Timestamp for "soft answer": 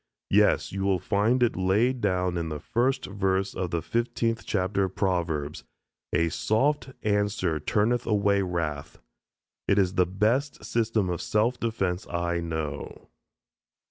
6.29-7.59